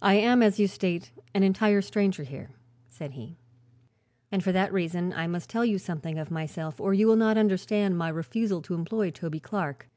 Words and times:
"I 0.00 0.14
am, 0.14 0.42
as 0.42 0.58
you 0.58 0.66
state, 0.66 1.10
an 1.34 1.42
entire 1.42 1.82
stranger 1.82 2.22
here," 2.22 2.48
said 2.88 3.10
he, 3.10 3.36
"and 4.32 4.42
for 4.42 4.52
that 4.52 4.72
reason 4.72 5.12
I 5.12 5.26
must 5.26 5.50
tell 5.50 5.66
you 5.66 5.78
something 5.78 6.16
of 6.16 6.30
myself 6.30 6.80
or 6.80 6.94
you 6.94 7.06
will 7.06 7.16
not 7.16 7.36
understand 7.36 7.98
my 7.98 8.08
refusal 8.08 8.62
to 8.62 8.74
employ 8.74 9.10
Toby 9.10 9.40
Clark. 9.40 9.90